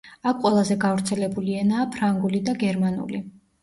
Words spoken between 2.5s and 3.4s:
და გერმანული.